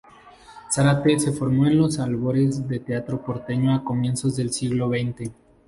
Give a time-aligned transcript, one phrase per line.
[0.73, 5.29] Zárate se formó en los albores del teatro porteño a comienzos del siglo xx.